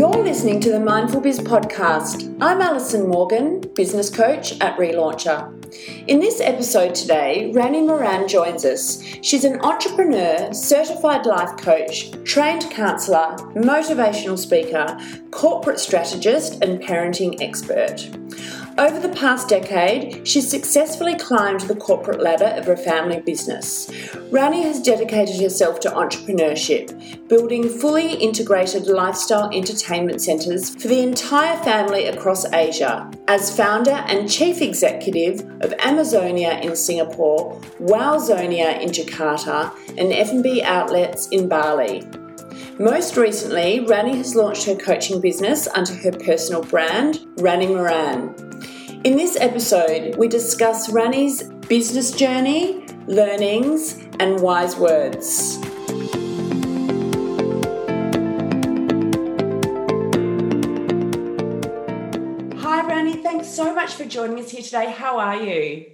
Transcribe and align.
You're 0.00 0.24
listening 0.24 0.60
to 0.60 0.72
the 0.72 0.80
Mindful 0.80 1.20
Biz 1.20 1.40
podcast. 1.40 2.34
I'm 2.40 2.62
Alison 2.62 3.06
Morgan, 3.06 3.60
business 3.74 4.08
coach 4.08 4.58
at 4.62 4.78
Relauncher. 4.78 5.52
In 6.08 6.20
this 6.20 6.40
episode 6.40 6.94
today, 6.94 7.52
Rany 7.54 7.86
Moran 7.86 8.26
joins 8.26 8.64
us. 8.64 9.02
She's 9.20 9.44
an 9.44 9.60
entrepreneur, 9.60 10.54
certified 10.54 11.26
life 11.26 11.54
coach, 11.58 12.12
trained 12.24 12.62
counsellor, 12.70 13.36
motivational 13.54 14.38
speaker, 14.38 14.98
corporate 15.32 15.78
strategist, 15.78 16.64
and 16.64 16.80
parenting 16.80 17.38
expert. 17.42 18.08
Over 18.78 18.98
the 18.98 19.14
past 19.14 19.48
decade, 19.48 20.26
she's 20.26 20.48
successfully 20.48 21.14
climbed 21.16 21.60
the 21.62 21.74
corporate 21.74 22.20
ladder 22.20 22.54
of 22.56 22.66
her 22.66 22.76
family 22.76 23.20
business. 23.20 23.90
Rany 24.30 24.62
has 24.62 24.80
dedicated 24.80 25.40
herself 25.40 25.80
to 25.80 25.90
entrepreneurship, 25.90 27.28
building 27.28 27.68
fully 27.68 28.14
integrated 28.14 28.86
lifestyle 28.86 29.50
entertainment 29.52 30.22
centres 30.22 30.70
for 30.70 30.88
the 30.88 31.00
entire 31.00 31.56
family 31.62 32.06
across 32.06 32.50
Asia. 32.52 33.10
As 33.28 33.54
founder 33.54 33.90
and 34.08 34.30
chief 34.30 34.62
executive 34.62 35.40
of 35.60 35.74
Amazonia 35.80 36.60
in 36.60 36.74
Singapore, 36.74 37.60
Wowzonia 37.80 38.80
in 38.80 38.90
Jakarta, 38.90 39.72
and 39.98 40.12
F&B 40.12 40.62
outlets 40.62 41.28
in 41.28 41.48
Bali. 41.48 42.02
Most 42.80 43.18
recently, 43.18 43.80
Rani 43.80 44.16
has 44.16 44.34
launched 44.34 44.64
her 44.64 44.74
coaching 44.74 45.20
business 45.20 45.68
under 45.68 45.92
her 45.96 46.12
personal 46.12 46.62
brand, 46.62 47.16
Rany 47.36 47.68
Moran. 47.68 48.34
In 49.04 49.18
this 49.18 49.36
episode, 49.38 50.16
we 50.16 50.28
discuss 50.28 50.88
Rany's 50.88 51.42
business 51.68 52.10
journey, 52.10 52.86
learnings, 53.06 53.98
and 54.18 54.40
wise 54.40 54.76
words. 54.76 55.58
Hi, 62.62 62.80
Rani. 62.88 63.22
Thanks 63.22 63.48
so 63.48 63.74
much 63.74 63.92
for 63.92 64.06
joining 64.06 64.42
us 64.42 64.52
here 64.52 64.62
today. 64.62 64.90
How 64.90 65.18
are 65.18 65.36
you? 65.36 65.84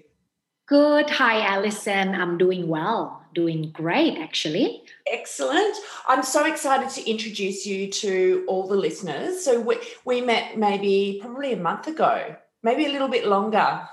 Good. 0.67 1.11
Hi, 1.11 1.41
Alison. 1.41 2.15
I'm 2.15 2.39
doing 2.39 2.69
well. 2.69 3.26
Doing 3.37 3.71
great, 3.71 4.17
actually. 4.17 4.83
Excellent. 5.07 5.77
I'm 6.09 6.23
so 6.23 6.47
excited 6.47 6.89
to 6.95 7.11
introduce 7.11 7.67
you 7.67 7.93
to 7.93 8.47
all 8.49 8.67
the 8.67 8.77
listeners. 8.77 9.45
So, 9.45 9.61
we, 9.61 9.77
we 10.07 10.23
met 10.23 10.57
maybe 10.57 11.19
probably 11.21 11.53
a 11.53 11.59
month 11.59 11.87
ago, 11.87 12.35
maybe 12.63 12.87
a 12.87 12.89
little 12.89 13.09
bit 13.09 13.27
longer. 13.27 13.87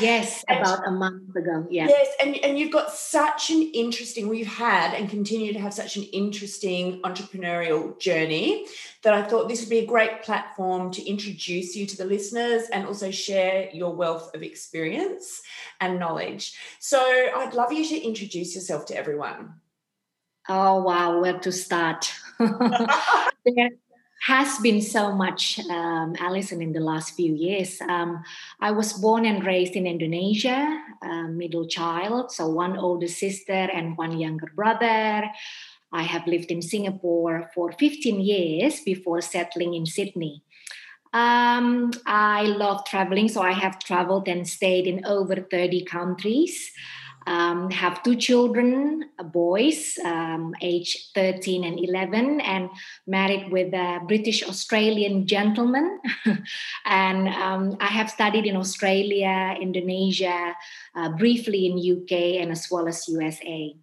Yes, 0.00 0.44
and, 0.48 0.60
about 0.60 0.86
a 0.86 0.90
month 0.90 1.34
ago. 1.36 1.66
Yeah. 1.70 1.86
Yes, 1.88 2.08
and, 2.20 2.36
and 2.36 2.58
you've 2.58 2.72
got 2.72 2.90
such 2.90 3.50
an 3.50 3.62
interesting, 3.74 4.28
we've 4.28 4.46
had 4.46 4.94
and 4.94 5.08
continue 5.08 5.52
to 5.52 5.58
have 5.58 5.74
such 5.74 5.96
an 5.96 6.04
interesting 6.04 7.00
entrepreneurial 7.02 7.98
journey 8.00 8.66
that 9.02 9.14
I 9.14 9.22
thought 9.22 9.48
this 9.48 9.60
would 9.60 9.70
be 9.70 9.78
a 9.78 9.86
great 9.86 10.22
platform 10.22 10.92
to 10.92 11.04
introduce 11.06 11.76
you 11.76 11.86
to 11.86 11.96
the 11.96 12.04
listeners 12.04 12.64
and 12.72 12.86
also 12.86 13.10
share 13.10 13.68
your 13.72 13.94
wealth 13.94 14.34
of 14.34 14.42
experience 14.42 15.42
and 15.80 15.98
knowledge. 15.98 16.58
So 16.80 17.00
I'd 17.00 17.54
love 17.54 17.72
you 17.72 17.86
to 17.86 17.98
introduce 17.98 18.54
yourself 18.54 18.86
to 18.86 18.96
everyone. 18.96 19.54
Oh, 20.48 20.82
wow, 20.82 21.20
where 21.20 21.38
to 21.40 21.52
start? 21.52 22.12
there 22.38 23.70
has 24.26 24.58
been 24.58 24.82
so 24.82 25.12
much, 25.12 25.60
um, 25.70 26.16
Alison, 26.18 26.60
in 26.60 26.72
the 26.72 26.80
last 26.80 27.14
few 27.14 27.32
years. 27.32 27.80
Um, 27.80 28.24
I 28.60 28.72
was 28.72 28.92
born 28.92 29.24
and 29.24 29.46
raised 29.46 29.76
in 29.76 29.86
Indonesia, 29.86 30.82
middle 31.30 31.68
child, 31.68 32.32
so 32.32 32.48
one 32.48 32.76
older 32.76 33.06
sister 33.06 33.52
and 33.52 33.96
one 33.96 34.18
younger 34.18 34.50
brother. 34.56 35.30
I 35.92 36.02
have 36.02 36.26
lived 36.26 36.50
in 36.50 36.60
Singapore 36.60 37.48
for 37.54 37.70
15 37.70 38.20
years 38.20 38.80
before 38.80 39.20
settling 39.20 39.74
in 39.74 39.86
Sydney. 39.86 40.42
Um, 41.12 41.92
I 42.04 42.42
love 42.42 42.84
traveling, 42.84 43.28
so 43.28 43.40
I 43.42 43.52
have 43.52 43.78
traveled 43.78 44.26
and 44.26 44.46
stayed 44.46 44.88
in 44.88 45.06
over 45.06 45.36
30 45.36 45.84
countries. 45.84 46.72
Um, 47.26 47.70
have 47.70 48.02
two 48.02 48.14
children, 48.14 49.10
uh, 49.18 49.24
boys, 49.24 49.98
um, 50.04 50.54
age 50.62 51.10
13 51.14 51.64
and 51.64 51.78
11, 51.78 52.40
and 52.40 52.70
married 53.06 53.50
with 53.50 53.74
a 53.74 54.00
British 54.06 54.46
Australian 54.46 55.26
gentleman. 55.26 56.00
and 56.84 57.28
um, 57.28 57.76
I 57.80 57.88
have 57.88 58.10
studied 58.10 58.46
in 58.46 58.56
Australia, 58.56 59.56
Indonesia, 59.60 60.54
uh, 60.94 61.10
briefly 61.16 61.66
in 61.66 61.78
UK, 61.78 62.40
and 62.40 62.52
as 62.52 62.68
well 62.70 62.86
as 62.86 63.08
USA. 63.08 63.74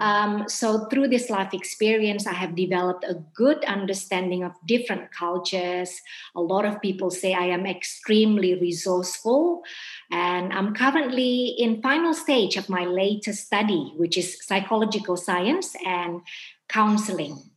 Um, 0.00 0.48
so, 0.48 0.86
through 0.86 1.08
this 1.08 1.28
life 1.28 1.52
experience, 1.52 2.26
I 2.26 2.32
have 2.32 2.56
developed 2.56 3.04
a 3.04 3.22
good 3.34 3.64
understanding 3.64 4.42
of 4.42 4.52
different 4.66 5.12
cultures. 5.12 6.00
A 6.34 6.40
lot 6.40 6.64
of 6.64 6.80
people 6.80 7.10
say 7.10 7.34
I 7.34 7.46
am 7.46 7.66
extremely 7.66 8.54
resourceful, 8.54 9.62
and 10.10 10.52
I'm 10.52 10.74
currently 10.74 11.54
in 11.58 11.82
final 11.82 12.14
stage 12.14 12.56
of 12.56 12.68
my 12.68 12.84
latest 12.84 13.46
study, 13.46 13.92
which 13.96 14.16
is 14.16 14.38
psychological 14.44 15.16
science 15.16 15.76
and 15.84 16.22
counseling. 16.68 17.50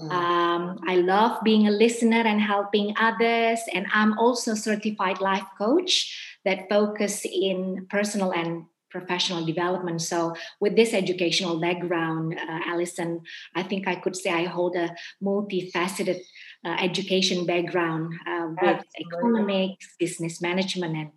Um, 0.00 0.80
I 0.88 0.96
love 0.96 1.42
being 1.44 1.68
a 1.68 1.70
listener 1.70 2.22
and 2.22 2.40
helping 2.40 2.94
others, 2.98 3.60
and 3.74 3.86
I'm 3.92 4.18
also 4.18 4.54
certified 4.54 5.20
life 5.20 5.44
coach 5.58 6.38
that 6.44 6.68
focus 6.70 7.26
in 7.26 7.86
personal 7.90 8.32
and 8.32 8.64
professional 8.92 9.44
development. 9.44 10.02
So, 10.02 10.34
with 10.60 10.76
this 10.76 10.92
educational 10.92 11.58
background, 11.58 12.38
uh, 12.38 12.60
Alison, 12.66 13.22
I 13.56 13.62
think 13.62 13.88
I 13.88 13.96
could 13.96 14.14
say 14.14 14.30
I 14.30 14.44
hold 14.44 14.76
a 14.76 14.94
multifaceted 15.24 16.20
uh, 16.64 16.76
education 16.78 17.46
background 17.46 18.12
uh, 18.28 18.48
with 18.60 18.84
economics, 19.00 19.86
business 19.98 20.40
management, 20.40 20.94
and 20.96 21.10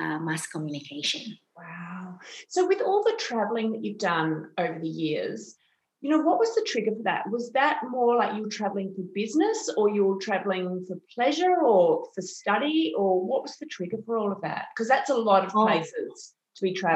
uh, 0.00 0.18
mass 0.20 0.46
communication. 0.46 1.38
Wow. 1.56 2.18
So, 2.48 2.68
with 2.68 2.82
all 2.82 3.02
the 3.02 3.18
traveling 3.18 3.72
that 3.72 3.82
you've 3.82 3.98
done 3.98 4.50
over 4.58 4.78
the 4.78 4.88
years, 4.88 5.56
you 6.02 6.10
know, 6.10 6.18
what 6.18 6.38
was 6.38 6.54
the 6.54 6.66
trigger 6.66 6.90
for 6.96 7.04
that? 7.04 7.30
Was 7.30 7.52
that 7.52 7.80
more 7.88 8.16
like 8.16 8.34
you 8.36 8.42
were 8.42 8.48
traveling 8.48 8.92
for 8.94 9.02
business 9.14 9.72
or 9.76 9.88
you 9.88 10.04
were 10.04 10.18
traveling 10.20 10.84
for 10.86 10.96
pleasure 11.14 11.56
or 11.64 12.08
for 12.12 12.22
study? 12.22 12.92
Or 12.98 13.24
what 13.24 13.42
was 13.42 13.56
the 13.58 13.66
trigger 13.66 13.98
for 14.04 14.18
all 14.18 14.32
of 14.32 14.40
that? 14.42 14.66
Because 14.74 14.88
that's 14.88 15.10
a 15.10 15.14
lot 15.14 15.44
of 15.46 15.52
oh. 15.54 15.64
places 15.64 16.34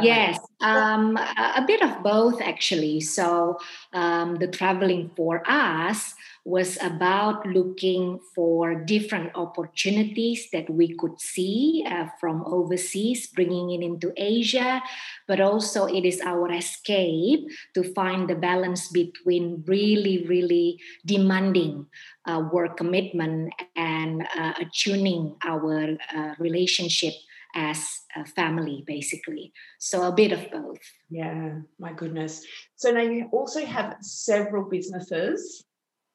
Yes, 0.04 0.38
um, 0.60 1.16
a 1.16 1.64
bit 1.66 1.82
of 1.82 2.02
both 2.02 2.40
actually. 2.40 3.00
So 3.00 3.58
um, 3.92 4.36
the 4.36 4.48
traveling 4.48 5.10
for 5.16 5.42
us 5.46 6.14
was 6.46 6.78
about 6.80 7.44
looking 7.44 8.20
for 8.32 8.76
different 8.86 9.34
opportunities 9.34 10.48
that 10.52 10.70
we 10.70 10.94
could 10.94 11.20
see 11.20 11.84
uh, 11.90 12.06
from 12.20 12.44
overseas, 12.46 13.26
bringing 13.26 13.72
it 13.72 13.84
into 13.84 14.12
Asia, 14.16 14.80
but 15.26 15.40
also 15.40 15.86
it 15.86 16.04
is 16.04 16.20
our 16.20 16.52
escape 16.52 17.50
to 17.74 17.82
find 17.94 18.30
the 18.30 18.36
balance 18.36 18.88
between 18.92 19.64
really, 19.66 20.24
really 20.28 20.78
demanding 21.04 21.84
uh, 22.26 22.40
work 22.52 22.76
commitment 22.76 23.52
and 23.74 24.22
uh, 24.38 24.52
attuning 24.60 25.34
our 25.44 25.96
uh, 26.14 26.34
relationship 26.38 27.12
as 27.56 27.88
a 28.14 28.24
family, 28.24 28.84
basically. 28.86 29.52
So 29.78 30.06
a 30.06 30.12
bit 30.12 30.30
of 30.30 30.50
both. 30.52 30.78
Yeah, 31.10 31.60
my 31.80 31.92
goodness. 31.92 32.44
So 32.76 32.92
now 32.92 33.00
you 33.00 33.28
also 33.32 33.64
have 33.64 33.96
several 34.02 34.68
businesses. 34.68 35.64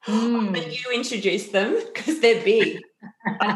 Mm. 0.07 0.63
And 0.63 0.71
you 0.71 0.91
introduce 0.93 1.47
them 1.47 1.79
because 1.93 2.21
they're 2.21 2.43
big. 2.43 2.79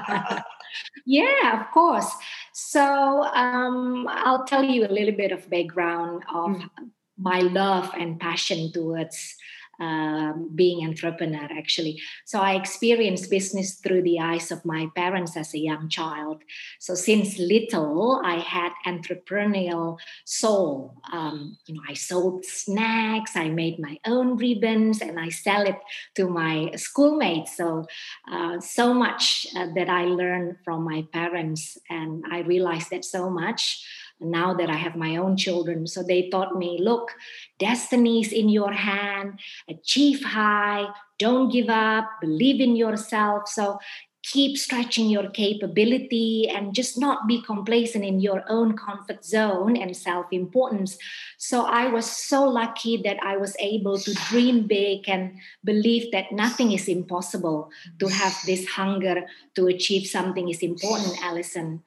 yeah, 1.06 1.62
of 1.62 1.72
course. 1.72 2.12
So 2.53 3.23
um, 3.23 4.07
I'll 4.09 4.46
tell 4.46 4.63
you 4.63 4.85
a 4.85 4.91
little 4.91 5.16
bit 5.16 5.31
of 5.31 5.49
background 5.49 6.23
of 6.34 6.58
mm. 6.58 6.70
my 7.17 7.40
love 7.40 7.91
and 7.97 8.20
passion 8.20 8.72
towards 8.72 9.35
um, 9.80 10.50
being 10.56 10.86
entrepreneur 10.88 11.48
actually. 11.58 12.02
So 12.26 12.40
i 12.40 12.56
experienced 12.56 13.30
business 13.30 13.76
through 13.76 14.04
the 14.04 14.20
eyes 14.20 14.52
of 14.52 14.66
my 14.66 14.88
parents 14.96 15.36
as 15.38 15.54
a 15.54 15.60
young 15.60 15.90
child. 15.90 16.44
So 16.80 16.96
since 16.96 17.38
little 17.38 18.22
i 18.24 18.36
had 18.40 18.72
entrepreneurial 18.86 19.98
soul. 20.26 21.02
Um, 21.12 21.58
you 21.66 21.76
know 21.76 21.82
i 21.90 21.94
sold 21.94 22.46
snacks 22.46 23.36
i 23.36 23.50
made 23.50 23.80
my 23.80 23.98
own 24.06 24.38
ribbons 24.38 25.02
and 25.02 25.20
i 25.20 25.30
sell 25.30 25.64
it 25.66 25.80
to 26.16 26.28
my 26.28 26.72
schoolmates. 26.76 27.58
So 27.58 27.86
uh, 28.32 28.60
so 28.60 28.94
much 28.94 29.48
uh, 29.56 29.68
that 29.76 29.90
i 29.90 30.06
learned 30.06 30.58
from 30.64 30.84
my 30.84 31.04
parents 31.12 31.78
and 31.90 32.24
i 32.32 32.40
realized 32.40 32.90
that 32.92 33.06
so 33.06 33.30
much 33.30 33.84
now 34.20 34.53
that 34.53 34.70
I 34.70 34.76
have 34.76 34.96
my 34.96 35.17
own 35.17 35.38
children. 35.38 35.88
So 35.88 36.03
they 36.03 36.29
taught 36.29 36.58
me 36.58 36.79
look, 36.82 37.12
destiny 37.59 38.22
is 38.22 38.32
in 38.32 38.50
your 38.50 38.72
hand, 38.72 39.40
achieve 39.70 40.23
high, 40.23 40.88
don't 41.20 41.52
give 41.52 41.70
up, 41.70 42.09
believe 42.22 42.62
in 42.62 42.76
yourself. 42.76 43.47
So 43.47 43.79
keep 44.26 44.58
stretching 44.58 45.08
your 45.08 45.29
capability 45.29 46.50
and 46.50 46.73
just 46.73 46.97
not 46.97 47.28
be 47.28 47.41
complacent 47.44 48.03
in 48.03 48.20
your 48.20 48.44
own 48.50 48.76
comfort 48.76 49.23
zone 49.23 49.78
and 49.78 49.96
self 49.96 50.26
importance. 50.32 50.97
So 51.38 51.66
I 51.66 51.88
was 51.88 52.09
so 52.09 52.44
lucky 52.44 52.97
that 53.03 53.17
I 53.22 53.38
was 53.38 53.56
able 53.59 54.00
to 54.00 54.14
dream 54.29 54.66
big 54.67 55.08
and 55.08 55.38
believe 55.64 56.12
that 56.12 56.32
nothing 56.32 56.72
is 56.72 56.88
impossible. 56.88 57.70
To 58.00 58.08
have 58.08 58.35
this 58.46 58.66
hunger 58.66 59.26
to 59.56 59.67
achieve 59.67 60.08
something 60.08 60.50
is 60.50 60.64
important, 60.64 61.23
Alison. 61.23 61.84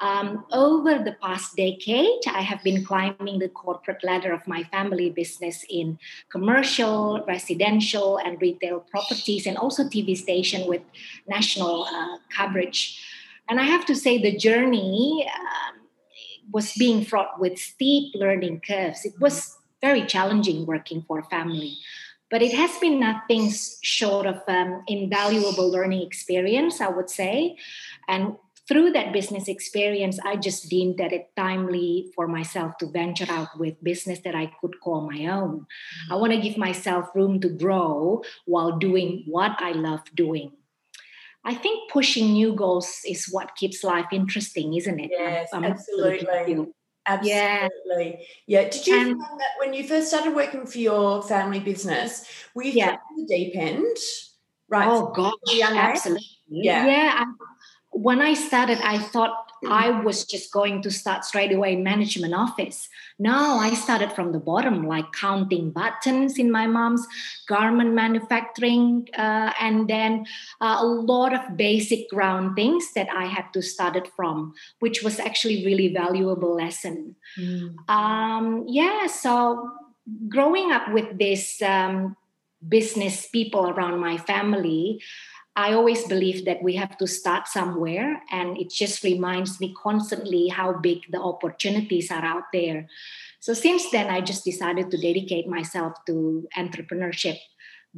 Um, 0.00 0.44
over 0.52 0.98
the 0.98 1.16
past 1.22 1.56
decade, 1.56 2.20
I 2.26 2.42
have 2.42 2.62
been 2.62 2.84
climbing 2.84 3.38
the 3.38 3.48
corporate 3.48 4.04
ladder 4.04 4.32
of 4.32 4.46
my 4.46 4.62
family 4.64 5.08
business 5.08 5.64
in 5.70 5.98
commercial, 6.30 7.24
residential, 7.26 8.18
and 8.18 8.40
retail 8.40 8.80
properties, 8.80 9.46
and 9.46 9.56
also 9.56 9.84
TV 9.84 10.16
station 10.16 10.68
with 10.68 10.82
national 11.26 11.84
uh, 11.84 12.18
coverage. 12.36 13.02
And 13.48 13.58
I 13.58 13.64
have 13.64 13.86
to 13.86 13.94
say, 13.94 14.18
the 14.18 14.36
journey 14.36 15.26
um, 15.34 15.80
was 16.52 16.72
being 16.74 17.04
fraught 17.04 17.40
with 17.40 17.58
steep 17.58 18.14
learning 18.14 18.60
curves. 18.66 19.04
It 19.06 19.14
was 19.18 19.56
very 19.80 20.04
challenging 20.04 20.66
working 20.66 21.04
for 21.06 21.20
a 21.20 21.24
family. 21.24 21.78
But 22.30 22.42
it 22.42 22.52
has 22.54 22.76
been 22.78 22.98
nothing 22.98 23.52
short 23.82 24.26
of 24.26 24.42
um, 24.48 24.82
invaluable 24.88 25.70
learning 25.70 26.02
experience, 26.02 26.80
I 26.80 26.88
would 26.88 27.08
say. 27.08 27.56
And 28.08 28.36
through 28.68 28.92
that 28.92 29.12
business 29.12 29.48
experience, 29.48 30.18
I 30.24 30.36
just 30.36 30.68
deemed 30.68 30.98
that 30.98 31.12
it 31.12 31.30
timely 31.36 32.10
for 32.14 32.26
myself 32.26 32.76
to 32.78 32.86
venture 32.86 33.26
out 33.30 33.58
with 33.58 33.82
business 33.82 34.20
that 34.24 34.34
I 34.34 34.50
could 34.60 34.80
call 34.80 35.08
my 35.10 35.26
own. 35.26 35.60
Mm-hmm. 35.60 36.12
I 36.12 36.16
want 36.16 36.32
to 36.32 36.40
give 36.40 36.56
myself 36.56 37.08
room 37.14 37.40
to 37.40 37.48
grow 37.48 38.22
while 38.44 38.78
doing 38.78 39.24
what 39.26 39.52
I 39.58 39.72
love 39.72 40.02
doing. 40.14 40.52
I 41.44 41.54
think 41.54 41.92
pushing 41.92 42.32
new 42.32 42.54
goals 42.54 43.02
is 43.06 43.28
what 43.30 43.54
keeps 43.54 43.84
life 43.84 44.06
interesting, 44.10 44.74
isn't 44.74 44.98
it? 44.98 45.10
Yes, 45.12 45.48
I'm, 45.52 45.64
I'm 45.64 45.72
absolutely. 45.72 46.26
Absolutely. 47.08 48.18
Yeah. 48.48 48.62
yeah. 48.62 48.68
Did 48.68 48.84
you 48.84 48.96
and, 48.98 49.10
find 49.10 49.40
that 49.40 49.50
when 49.60 49.72
you 49.72 49.86
first 49.86 50.08
started 50.08 50.34
working 50.34 50.66
for 50.66 50.78
your 50.78 51.22
family 51.22 51.60
business, 51.60 52.24
were 52.52 52.64
you 52.64 52.72
yeah. 52.72 52.96
the 53.16 53.26
deep 53.26 53.54
end? 53.54 53.96
Right. 54.68 54.88
Oh 54.88 55.12
gosh, 55.14 55.32
absolutely. 55.62 56.26
Yeah. 56.48 56.84
Yeah. 56.84 57.14
I, 57.18 57.24
when 57.96 58.20
I 58.20 58.34
started, 58.34 58.78
I 58.82 58.98
thought 58.98 59.46
I 59.66 60.02
was 60.02 60.24
just 60.24 60.52
going 60.52 60.82
to 60.82 60.90
start 60.90 61.24
straight 61.24 61.50
away 61.50 61.76
management 61.76 62.34
office. 62.34 62.90
No, 63.18 63.56
I 63.58 63.72
started 63.72 64.12
from 64.12 64.32
the 64.32 64.38
bottom, 64.38 64.86
like 64.86 65.12
counting 65.12 65.70
buttons 65.70 66.38
in 66.38 66.50
my 66.50 66.66
mom's 66.66 67.06
garment 67.48 67.94
manufacturing, 67.94 69.08
uh, 69.16 69.52
and 69.58 69.88
then 69.88 70.26
uh, 70.60 70.76
a 70.80 70.86
lot 70.86 71.32
of 71.32 71.56
basic 71.56 72.10
ground 72.10 72.54
things 72.54 72.92
that 72.94 73.08
I 73.08 73.24
had 73.24 73.50
to 73.54 73.62
start 73.62 73.96
it 73.96 74.08
from, 74.14 74.54
which 74.80 75.02
was 75.02 75.18
actually 75.18 75.64
really 75.64 75.92
valuable 75.92 76.54
lesson. 76.54 77.16
Mm. 77.38 77.88
Um, 77.88 78.64
yeah, 78.68 79.06
so 79.06 79.70
growing 80.28 80.70
up 80.70 80.92
with 80.92 81.18
this 81.18 81.62
um, 81.62 82.14
business 82.68 83.26
people 83.26 83.70
around 83.70 84.00
my 84.00 84.18
family. 84.18 85.00
I 85.56 85.72
always 85.72 86.04
believe 86.04 86.44
that 86.44 86.62
we 86.62 86.76
have 86.76 86.98
to 86.98 87.06
start 87.06 87.48
somewhere, 87.48 88.22
and 88.30 88.58
it 88.58 88.70
just 88.70 89.02
reminds 89.02 89.58
me 89.58 89.74
constantly 89.82 90.48
how 90.48 90.74
big 90.74 91.10
the 91.10 91.18
opportunities 91.18 92.10
are 92.10 92.24
out 92.24 92.52
there. 92.52 92.88
So, 93.40 93.54
since 93.54 93.90
then, 93.90 94.10
I 94.10 94.20
just 94.20 94.44
decided 94.44 94.90
to 94.90 94.98
dedicate 94.98 95.48
myself 95.48 95.94
to 96.06 96.46
entrepreneurship, 96.58 97.38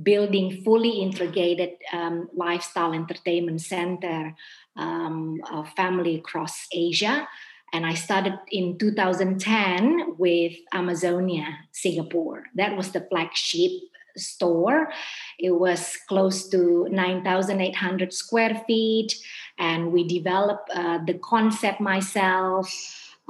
building 0.00 0.62
fully 0.64 1.02
integrated 1.02 1.70
um, 1.92 2.28
lifestyle 2.32 2.94
entertainment 2.94 3.60
center 3.60 4.36
um, 4.76 5.40
family 5.76 6.14
across 6.14 6.68
Asia. 6.72 7.26
And 7.72 7.84
I 7.84 7.94
started 7.94 8.38
in 8.50 8.78
2010 8.78 10.14
with 10.16 10.54
Amazonia, 10.72 11.58
Singapore. 11.72 12.44
That 12.54 12.76
was 12.76 12.92
the 12.92 13.06
flagship 13.10 13.72
store. 14.18 14.90
It 15.38 15.52
was 15.52 15.96
close 16.08 16.48
to 16.50 16.88
9,800 16.90 18.12
square 18.12 18.62
feet, 18.66 19.14
and 19.58 19.92
we 19.92 20.06
developed 20.06 20.70
uh, 20.74 20.98
the 21.04 21.14
concept 21.14 21.80
myself. 21.80 22.72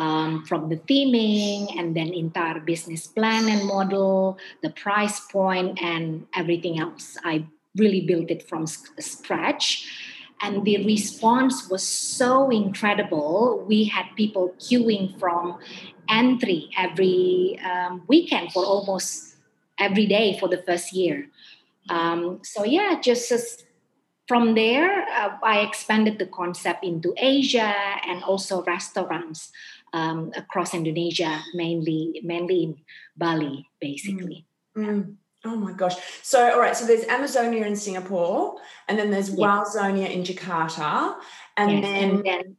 Um, 0.00 0.44
from 0.44 0.68
the 0.68 0.76
theming 0.76 1.76
and 1.76 1.96
then 1.96 2.14
entire 2.14 2.60
business 2.60 3.08
plan 3.08 3.48
and 3.48 3.66
model, 3.66 4.38
the 4.62 4.70
price 4.70 5.18
point, 5.18 5.82
and 5.82 6.24
everything 6.36 6.78
else. 6.78 7.18
I 7.24 7.48
really 7.74 8.02
built 8.06 8.30
it 8.30 8.48
from 8.48 8.66
scratch. 8.66 9.86
And 10.40 10.64
the 10.64 10.84
response 10.84 11.68
was 11.68 11.82
so 11.82 12.50
incredible. 12.50 13.64
We 13.66 13.84
had 13.84 14.06
people 14.16 14.54
queuing 14.60 15.18
from 15.18 15.58
entry 16.08 16.70
every 16.78 17.58
um, 17.64 18.02
weekend 18.06 18.52
for 18.52 18.64
almost 18.64 19.34
every 19.78 20.06
day 20.06 20.36
for 20.38 20.48
the 20.48 20.62
first 20.62 20.92
year. 20.92 21.28
Um, 21.88 22.40
so 22.42 22.64
yeah, 22.64 23.00
just 23.00 23.32
as 23.32 23.64
from 24.26 24.54
there, 24.54 25.08
uh, 25.08 25.38
I 25.42 25.60
expanded 25.60 26.18
the 26.18 26.26
concept 26.26 26.84
into 26.84 27.14
Asia 27.16 27.72
and 28.06 28.22
also 28.22 28.62
restaurants 28.62 29.50
um, 29.92 30.32
across 30.36 30.74
Indonesia, 30.74 31.40
mainly 31.54 32.20
mainly 32.22 32.62
in 32.62 32.76
Bali, 33.16 33.66
basically. 33.80 34.44
Mm. 34.76 34.84
Mm. 34.84 35.14
Oh 35.44 35.56
my 35.56 35.72
gosh! 35.72 35.96
So 36.22 36.52
all 36.52 36.60
right, 36.60 36.76
so 36.76 36.84
there's 36.84 37.06
Amazonia 37.06 37.64
in 37.64 37.76
Singapore, 37.76 38.60
and 38.86 38.98
then 38.98 39.10
there's 39.10 39.30
yes. 39.30 39.38
Wowzonia 39.38 40.10
in 40.10 40.22
Jakarta, 40.22 41.16
and 41.56 41.72
yes. 41.72 41.82
then. 41.82 42.10
And 42.10 42.24
then 42.24 42.56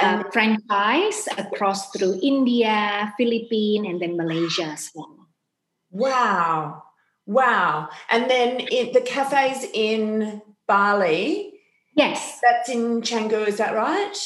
uh, 0.00 0.24
franchise 0.32 1.28
across 1.36 1.90
through 1.90 2.18
India, 2.22 3.12
Philippines, 3.18 3.86
and 3.86 4.00
then 4.00 4.16
Malaysia 4.16 4.64
as 4.64 4.90
well. 4.94 5.21
Wow. 5.92 6.82
Wow. 7.26 7.88
And 8.10 8.28
then 8.28 8.58
the 8.92 9.02
cafes 9.04 9.66
in 9.72 10.42
Bali. 10.66 11.52
Yes. 11.94 12.40
That's 12.42 12.68
in 12.68 13.02
Canggu, 13.02 13.46
is 13.46 13.58
that 13.58 13.74
right? 13.74 14.16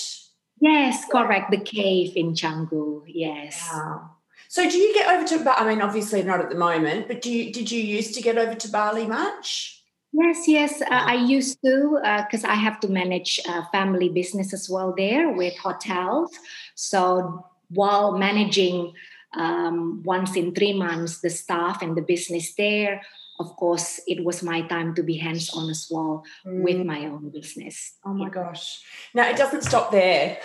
Yes, 0.60 1.04
correct. 1.10 1.50
The 1.50 1.60
cave 1.60 2.12
in 2.16 2.32
Canggu. 2.32 3.02
Yes. 3.06 3.68
Wow. 3.70 4.10
So 4.48 4.68
do 4.68 4.78
you 4.78 4.94
get 4.94 5.12
over 5.12 5.26
to 5.26 5.44
Bali? 5.44 5.56
I 5.58 5.68
mean 5.68 5.82
obviously 5.82 6.22
not 6.22 6.40
at 6.40 6.48
the 6.48 6.56
moment, 6.56 7.08
but 7.08 7.20
do 7.20 7.30
you 7.30 7.52
did 7.52 7.70
you 7.70 7.82
used 7.82 8.14
to 8.14 8.22
get 8.22 8.38
over 8.38 8.54
to 8.54 8.68
Bali 8.70 9.06
much? 9.06 9.82
Yes, 10.12 10.48
yes, 10.48 10.80
uh, 10.80 10.86
I 10.90 11.14
used 11.14 11.58
to 11.62 11.98
because 12.24 12.44
uh, 12.44 12.48
I 12.48 12.54
have 12.54 12.80
to 12.80 12.88
manage 12.88 13.38
uh, 13.46 13.64
family 13.70 14.08
business 14.08 14.54
as 14.54 14.70
well 14.70 14.94
there 14.96 15.30
with 15.30 15.54
hotels. 15.58 16.30
So 16.74 17.44
while 17.68 18.16
managing 18.16 18.94
um, 19.34 20.02
once 20.04 20.36
in 20.36 20.54
three 20.54 20.72
months 20.72 21.20
the 21.20 21.30
staff 21.30 21.82
and 21.82 21.96
the 21.96 22.02
business 22.02 22.54
there 22.54 23.02
of 23.38 23.54
course 23.56 24.00
it 24.06 24.24
was 24.24 24.42
my 24.42 24.62
time 24.62 24.94
to 24.94 25.02
be 25.02 25.16
hands 25.16 25.50
on 25.50 25.68
as 25.68 25.88
well 25.90 26.24
mm. 26.46 26.62
with 26.62 26.86
my 26.86 27.06
own 27.06 27.30
business. 27.30 27.96
Oh 28.04 28.14
my 28.14 28.26
yeah. 28.26 28.32
gosh. 28.32 28.82
Now 29.14 29.28
it 29.28 29.36
doesn't 29.36 29.62
stop 29.62 29.90
there. 29.90 30.38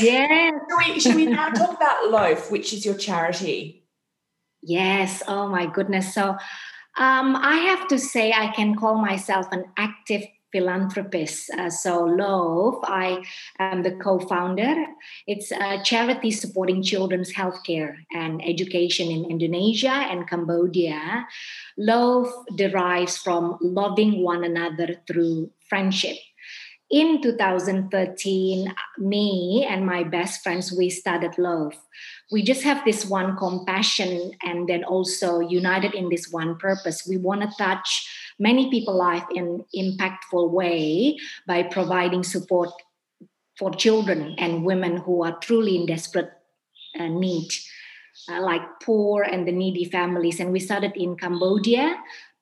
Yeah 0.00 0.50
should 0.68 0.94
we, 0.94 1.00
should 1.00 1.16
we 1.16 1.26
now 1.26 1.48
talk 1.48 1.76
about 1.76 2.12
LOAF 2.12 2.50
which 2.50 2.72
is 2.72 2.86
your 2.86 2.94
charity? 2.94 3.86
Yes. 4.62 5.22
Oh 5.26 5.48
my 5.48 5.66
goodness. 5.66 6.14
So 6.14 6.36
um, 6.96 7.34
I 7.36 7.56
have 7.56 7.88
to 7.88 7.98
say, 7.98 8.32
I 8.32 8.52
can 8.52 8.76
call 8.76 8.98
myself 8.98 9.46
an 9.50 9.64
active 9.76 10.22
philanthropist. 10.54 11.50
Uh, 11.50 11.68
so, 11.68 12.06
LOAF, 12.06 12.78
I 12.84 13.24
am 13.58 13.82
the 13.82 13.96
co 13.96 14.20
founder. 14.20 14.74
It's 15.26 15.50
a 15.50 15.82
charity 15.82 16.30
supporting 16.30 16.80
children's 16.80 17.32
healthcare 17.34 17.96
and 18.14 18.40
education 18.46 19.10
in 19.10 19.24
Indonesia 19.24 19.98
and 20.10 20.28
Cambodia. 20.28 21.26
LOAF 21.76 22.30
derives 22.54 23.16
from 23.16 23.58
loving 23.60 24.22
one 24.22 24.44
another 24.44 25.02
through 25.08 25.50
friendship. 25.68 26.16
In 26.90 27.22
2013, 27.22 28.74
me 28.98 29.66
and 29.68 29.86
my 29.86 30.04
best 30.04 30.42
friends, 30.42 30.72
we 30.72 30.90
started 30.90 31.32
LOAF. 31.32 31.74
We 32.30 32.42
just 32.42 32.62
have 32.62 32.84
this 32.84 33.06
one 33.06 33.36
compassion 33.36 34.32
and 34.42 34.68
then 34.68 34.84
also 34.84 35.40
united 35.40 35.94
in 35.94 36.08
this 36.08 36.30
one 36.30 36.56
purpose. 36.56 37.06
We 37.08 37.16
want 37.16 37.40
to 37.40 37.50
touch 37.56 38.06
many 38.38 38.70
people 38.70 38.94
life 38.94 39.24
in 39.34 39.64
impactful 39.74 40.50
way 40.50 41.18
by 41.46 41.62
providing 41.64 42.22
support 42.22 42.70
for 43.58 43.70
children 43.70 44.34
and 44.38 44.64
women 44.64 44.98
who 44.98 45.24
are 45.24 45.38
truly 45.38 45.76
in 45.76 45.86
desperate 45.86 46.30
uh, 46.98 47.06
need 47.06 47.48
uh, 48.28 48.40
like 48.40 48.62
poor 48.82 49.22
and 49.22 49.46
the 49.46 49.52
needy 49.52 49.84
families 49.84 50.40
and 50.40 50.52
we 50.52 50.60
started 50.60 50.92
in 50.96 51.16
cambodia 51.16 51.96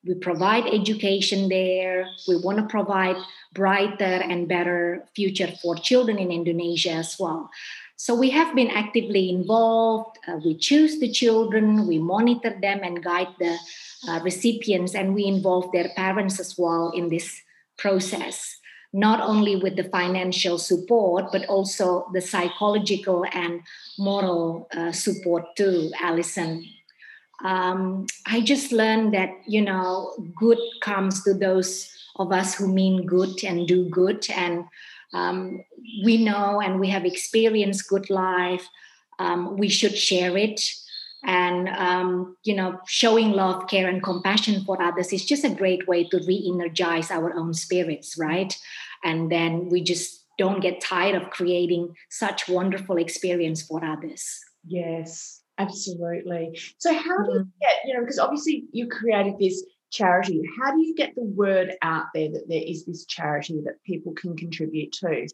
we 0.05 0.13
provide 0.15 0.65
education 0.67 1.49
there 1.49 2.05
we 2.27 2.35
want 2.37 2.57
to 2.57 2.65
provide 2.65 3.15
brighter 3.53 4.21
and 4.29 4.47
better 4.47 5.03
future 5.15 5.51
for 5.61 5.75
children 5.75 6.17
in 6.17 6.31
indonesia 6.31 6.91
as 6.91 7.15
well 7.19 7.49
so 7.95 8.15
we 8.15 8.29
have 8.29 8.55
been 8.55 8.69
actively 8.69 9.29
involved 9.29 10.17
uh, 10.27 10.37
we 10.43 10.57
choose 10.57 10.99
the 10.99 11.11
children 11.11 11.87
we 11.87 11.97
monitor 11.97 12.55
them 12.61 12.79
and 12.83 13.03
guide 13.03 13.33
the 13.39 13.57
uh, 14.07 14.19
recipients 14.23 14.95
and 14.95 15.13
we 15.13 15.25
involve 15.25 15.71
their 15.71 15.89
parents 15.95 16.39
as 16.39 16.57
well 16.57 16.91
in 16.95 17.09
this 17.09 17.41
process. 17.77 18.57
not 18.93 19.19
only 19.19 19.55
with 19.55 19.75
the 19.75 19.89
financial 19.89 20.59
support, 20.59 21.25
but 21.31 21.43
also 21.49 22.05
the 22.13 22.21
psychological 22.21 23.25
and 23.33 23.61
moral 23.97 24.67
uh, 24.77 24.91
support 24.91 25.43
too, 25.57 25.91
Alison. 25.99 26.63
Um, 27.43 28.05
I 28.27 28.41
just 28.41 28.71
learned 28.71 29.13
that, 29.15 29.31
you 29.47 29.61
know, 29.61 30.13
good 30.35 30.59
comes 30.81 31.23
to 31.23 31.33
those 31.33 31.89
of 32.15 32.31
us 32.31 32.55
who 32.55 32.71
mean 32.71 33.05
good 33.05 33.43
and 33.43 33.67
do 33.67 33.89
good. 33.89 34.27
And 34.29 34.65
um, 35.13 35.63
we 36.03 36.23
know 36.23 36.61
and 36.61 36.79
we 36.79 36.89
have 36.89 37.05
experienced 37.05 37.89
good 37.89 38.09
life. 38.09 38.67
Um, 39.19 39.57
we 39.57 39.69
should 39.69 39.97
share 39.97 40.37
it 40.37 40.61
and 41.23 41.69
um, 41.69 42.35
you 42.43 42.55
know 42.55 42.79
showing 42.85 43.31
love 43.31 43.67
care 43.67 43.87
and 43.87 44.03
compassion 44.03 44.63
for 44.65 44.81
others 44.81 45.13
is 45.13 45.25
just 45.25 45.43
a 45.43 45.49
great 45.49 45.87
way 45.87 46.03
to 46.09 46.21
re-energize 46.27 47.09
our 47.11 47.33
own 47.33 47.53
spirits 47.53 48.17
right 48.17 48.57
and 49.03 49.31
then 49.31 49.69
we 49.69 49.81
just 49.81 50.25
don't 50.37 50.61
get 50.61 50.81
tired 50.81 51.15
of 51.15 51.29
creating 51.29 51.93
such 52.09 52.49
wonderful 52.49 52.97
experience 52.97 53.61
for 53.61 53.83
others 53.83 54.41
yes 54.67 55.41
absolutely 55.57 56.57
so 56.77 56.93
how 56.93 57.23
do 57.23 57.33
you 57.33 57.39
mm. 57.39 57.47
get 57.61 57.77
you 57.85 57.93
know 57.93 58.01
because 58.01 58.19
obviously 58.19 58.65
you 58.71 58.87
created 58.87 59.35
this 59.39 59.63
charity 59.93 60.41
how 60.59 60.71
do 60.71 60.81
you 60.81 60.95
get 60.95 61.15
the 61.15 61.23
word 61.23 61.73
out 61.81 62.07
there 62.13 62.29
that 62.29 62.49
there 62.49 62.63
is 62.65 62.85
this 62.85 63.05
charity 63.05 63.61
that 63.63 63.81
people 63.85 64.13
can 64.13 64.35
contribute 64.35 64.91
to 64.91 65.27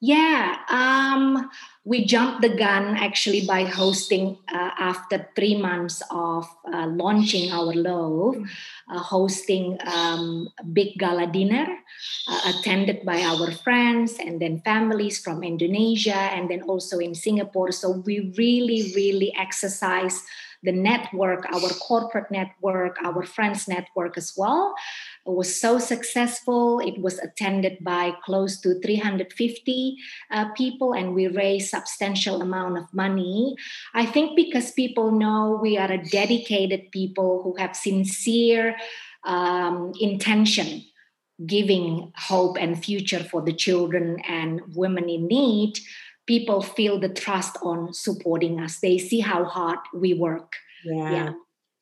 yeah, 0.00 0.58
um, 0.70 1.50
we 1.82 2.04
jumped 2.04 2.42
the 2.42 2.54
gun 2.54 2.96
actually 2.96 3.44
by 3.44 3.64
hosting 3.64 4.38
uh, 4.46 4.70
after 4.78 5.26
three 5.34 5.60
months 5.60 6.02
of 6.12 6.46
uh, 6.72 6.86
launching 6.86 7.50
our 7.50 7.74
mm. 7.74 8.46
uh, 8.88 8.98
hosting 9.00 9.76
um, 9.84 10.48
a 10.60 10.64
big 10.64 10.96
gala 10.98 11.26
dinner 11.26 11.66
uh, 12.28 12.40
attended 12.46 13.04
by 13.04 13.22
our 13.22 13.50
friends 13.50 14.18
and 14.20 14.40
then 14.40 14.60
families 14.60 15.18
from 15.18 15.42
Indonesia 15.42 16.30
and 16.30 16.48
then 16.48 16.62
also 16.62 16.98
in 16.98 17.12
Singapore. 17.12 17.72
So 17.72 17.90
we 18.06 18.32
really, 18.38 18.92
really 18.94 19.34
exercise 19.36 20.22
the 20.62 20.72
network, 20.72 21.44
our 21.52 21.68
corporate 21.80 22.30
network, 22.30 22.96
our 23.04 23.22
friends 23.22 23.68
network 23.68 24.16
as 24.16 24.32
well. 24.36 24.74
It 25.26 25.30
was 25.30 25.60
so 25.60 25.78
successful. 25.78 26.80
It 26.80 27.00
was 27.00 27.18
attended 27.18 27.78
by 27.82 28.12
close 28.24 28.60
to 28.62 28.80
350 28.80 29.96
uh, 30.30 30.52
people, 30.52 30.92
and 30.94 31.14
we 31.14 31.28
raised 31.28 31.70
substantial 31.70 32.42
amount 32.42 32.78
of 32.78 32.92
money. 32.92 33.56
I 33.94 34.06
think 34.06 34.36
because 34.36 34.72
people 34.72 35.12
know 35.12 35.58
we 35.60 35.78
are 35.78 35.90
a 35.90 36.02
dedicated 36.02 36.90
people 36.92 37.42
who 37.42 37.54
have 37.56 37.76
sincere 37.76 38.76
um, 39.24 39.92
intention 40.00 40.82
giving 41.46 42.12
hope 42.16 42.56
and 42.58 42.82
future 42.84 43.22
for 43.22 43.42
the 43.42 43.52
children 43.52 44.20
and 44.26 44.60
women 44.74 45.08
in 45.08 45.28
need 45.28 45.78
people 46.28 46.60
feel 46.60 47.00
the 47.00 47.08
trust 47.08 47.56
on 47.62 47.92
supporting 47.92 48.60
us. 48.60 48.78
They 48.78 48.98
see 48.98 49.18
how 49.18 49.44
hard 49.44 49.78
we 49.94 50.14
work. 50.14 50.52
Yeah. 50.84 51.10
yeah. 51.10 51.32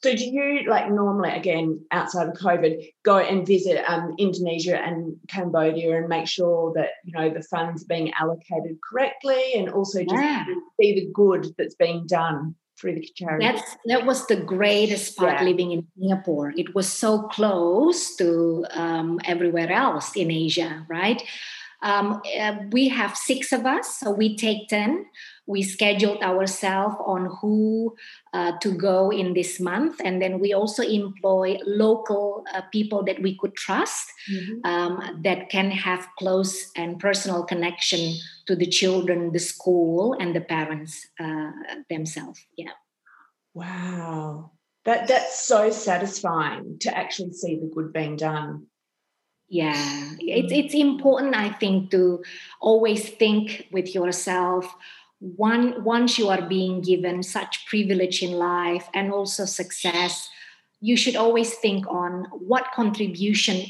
So 0.02 0.14
do 0.14 0.24
you 0.24 0.68
like 0.68 0.88
normally 0.90 1.30
again 1.30 1.84
outside 1.90 2.28
of 2.28 2.34
COVID 2.34 2.92
go 3.02 3.18
and 3.18 3.46
visit 3.46 3.82
um, 3.90 4.14
Indonesia 4.18 4.76
and 4.78 5.16
Cambodia 5.26 5.98
and 5.98 6.08
make 6.08 6.28
sure 6.28 6.72
that 6.76 6.90
you 7.04 7.12
know 7.12 7.28
the 7.28 7.42
funds 7.42 7.82
are 7.82 7.88
being 7.88 8.12
allocated 8.12 8.78
correctly 8.88 9.54
and 9.56 9.68
also 9.68 10.04
just 10.04 10.14
yeah. 10.14 10.44
see 10.80 10.94
the 10.94 11.08
good 11.12 11.46
that's 11.58 11.74
being 11.74 12.06
done 12.06 12.54
through 12.78 12.94
the 12.94 13.08
charity? 13.16 13.46
That's 13.46 13.76
that 13.86 14.06
was 14.06 14.26
the 14.26 14.36
greatest 14.36 15.16
part 15.16 15.40
yeah. 15.40 15.44
living 15.44 15.72
in 15.72 15.86
Singapore. 15.98 16.52
It 16.56 16.74
was 16.74 16.92
so 16.92 17.22
close 17.22 18.14
to 18.16 18.66
um, 18.70 19.18
everywhere 19.24 19.72
else 19.72 20.14
in 20.14 20.30
Asia, 20.30 20.86
right? 20.88 21.20
Um, 21.82 22.22
uh, 22.38 22.56
we 22.72 22.88
have 22.88 23.16
six 23.16 23.52
of 23.52 23.66
us, 23.66 23.98
so 24.00 24.10
we 24.10 24.36
take 24.36 24.68
10. 24.68 25.06
We 25.46 25.62
scheduled 25.62 26.22
ourselves 26.22 26.96
on 27.04 27.26
who 27.40 27.94
uh, 28.32 28.52
to 28.60 28.72
go 28.72 29.10
in 29.10 29.34
this 29.34 29.60
month. 29.60 30.00
And 30.04 30.20
then 30.20 30.40
we 30.40 30.52
also 30.52 30.82
employ 30.82 31.58
local 31.66 32.44
uh, 32.52 32.62
people 32.72 33.04
that 33.04 33.22
we 33.22 33.36
could 33.38 33.54
trust 33.54 34.10
mm-hmm. 34.30 34.64
um, 34.64 35.20
that 35.22 35.50
can 35.50 35.70
have 35.70 36.08
close 36.18 36.70
and 36.76 36.98
personal 36.98 37.44
connection 37.44 38.14
to 38.46 38.56
the 38.56 38.66
children, 38.66 39.32
the 39.32 39.38
school, 39.38 40.14
and 40.18 40.34
the 40.34 40.40
parents 40.40 41.06
uh, 41.20 41.50
themselves. 41.88 42.44
Yeah. 42.56 42.72
Wow. 43.54 44.52
That, 44.84 45.08
that's 45.08 45.46
so 45.46 45.70
satisfying 45.70 46.78
to 46.80 46.96
actually 46.96 47.32
see 47.32 47.56
the 47.56 47.70
good 47.72 47.92
being 47.92 48.16
done 48.16 48.66
yeah 49.48 50.10
it's 50.18 50.52
it's 50.52 50.74
important 50.74 51.34
i 51.34 51.48
think 51.48 51.90
to 51.90 52.22
always 52.60 53.10
think 53.10 53.68
with 53.70 53.94
yourself 53.94 54.74
one 55.20 55.82
once 55.84 56.18
you 56.18 56.28
are 56.28 56.42
being 56.42 56.80
given 56.80 57.22
such 57.22 57.66
privilege 57.66 58.22
in 58.22 58.32
life 58.32 58.88
and 58.92 59.12
also 59.12 59.44
success 59.44 60.28
you 60.80 60.96
should 60.96 61.16
always 61.16 61.54
think 61.54 61.86
on 61.88 62.26
what 62.32 62.72
contribution 62.74 63.64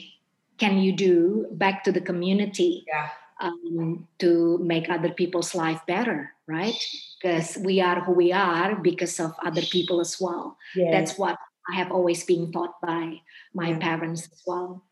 can 0.58 0.78
you 0.78 0.92
do 0.92 1.46
back 1.52 1.84
to 1.84 1.92
the 1.92 2.00
community 2.00 2.84
yeah. 2.88 3.10
um, 3.40 4.08
to 4.18 4.58
make 4.58 4.88
other 4.88 5.10
people's 5.10 5.54
life 5.54 5.80
better 5.86 6.32
right 6.48 6.74
because 7.20 7.58
we 7.62 7.80
are 7.80 8.00
who 8.00 8.12
we 8.12 8.32
are 8.32 8.76
because 8.76 9.20
of 9.20 9.34
other 9.44 9.62
people 9.62 10.00
as 10.00 10.18
well 10.20 10.56
yes. 10.74 10.88
that's 10.90 11.18
what 11.18 11.36
i 11.70 11.76
have 11.76 11.92
always 11.92 12.24
been 12.24 12.50
taught 12.50 12.80
by 12.80 13.20
my 13.54 13.70
yeah. 13.70 13.78
parents 13.78 14.28
as 14.32 14.42
well 14.46 14.82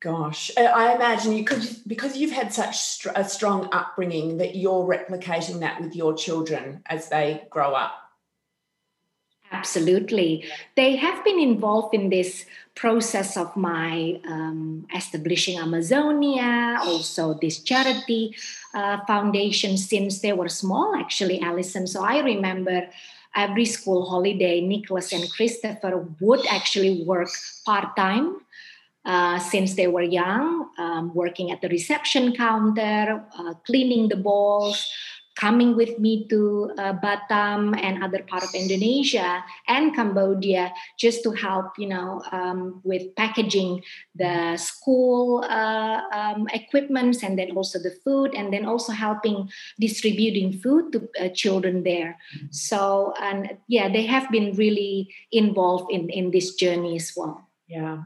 Gosh, 0.00 0.50
I 0.58 0.94
imagine 0.94 1.32
you 1.32 1.44
could 1.44 1.66
because 1.86 2.18
you've 2.18 2.32
had 2.32 2.52
such 2.52 3.06
a 3.14 3.24
strong 3.24 3.68
upbringing 3.72 4.36
that 4.36 4.54
you're 4.54 4.84
replicating 4.84 5.60
that 5.60 5.80
with 5.80 5.96
your 5.96 6.14
children 6.14 6.82
as 6.86 7.08
they 7.08 7.46
grow 7.48 7.72
up. 7.72 7.92
Absolutely, 9.50 10.44
they 10.74 10.96
have 10.96 11.24
been 11.24 11.40
involved 11.40 11.94
in 11.94 12.10
this 12.10 12.44
process 12.74 13.38
of 13.38 13.56
my 13.56 14.20
um, 14.28 14.86
establishing 14.94 15.58
Amazonia, 15.58 16.78
also 16.82 17.32
this 17.40 17.60
charity 17.60 18.36
uh, 18.74 18.98
foundation 19.06 19.78
since 19.78 20.20
they 20.20 20.34
were 20.34 20.50
small. 20.50 20.94
Actually, 20.94 21.40
Alison. 21.40 21.86
So 21.86 22.04
I 22.04 22.18
remember 22.18 22.86
every 23.34 23.64
school 23.64 24.10
holiday, 24.10 24.60
Nicholas 24.60 25.12
and 25.12 25.30
Christopher 25.32 26.06
would 26.20 26.44
actually 26.48 27.02
work 27.04 27.30
part 27.64 27.96
time 27.96 28.40
uh, 29.06 29.38
since 29.38 29.74
they 29.74 29.86
were 29.86 30.02
young, 30.02 30.68
um, 30.78 31.14
working 31.14 31.50
at 31.50 31.62
the 31.62 31.68
reception 31.68 32.34
counter, 32.34 33.24
uh, 33.38 33.54
cleaning 33.64 34.08
the 34.08 34.16
bowls, 34.16 34.90
coming 35.36 35.76
with 35.76 35.98
me 35.98 36.26
to 36.28 36.72
uh, 36.78 36.94
Batam 36.94 37.78
and 37.78 38.02
other 38.02 38.22
part 38.24 38.42
of 38.42 38.52
Indonesia 38.54 39.44
and 39.68 39.94
Cambodia 39.94 40.72
just 40.98 41.22
to 41.22 41.30
help, 41.32 41.78
you 41.78 41.86
know, 41.86 42.22
um, 42.32 42.80
with 42.84 43.14
packaging 43.16 43.82
the 44.14 44.56
school 44.56 45.44
uh, 45.44 46.00
um, 46.12 46.48
equipments 46.52 47.22
and 47.22 47.38
then 47.38 47.52
also 47.52 47.78
the 47.78 47.94
food 48.02 48.34
and 48.34 48.52
then 48.52 48.64
also 48.64 48.92
helping 48.92 49.48
distributing 49.78 50.58
food 50.58 50.90
to 50.92 51.08
uh, 51.20 51.28
children 51.28 51.84
there. 51.84 52.18
So, 52.50 53.12
and 53.20 53.58
yeah, 53.68 53.92
they 53.92 54.06
have 54.06 54.30
been 54.30 54.56
really 54.56 55.14
involved 55.30 55.92
in, 55.92 56.08
in 56.08 56.30
this 56.30 56.54
journey 56.54 56.96
as 56.96 57.12
well. 57.14 57.45
Yeah. 57.68 57.98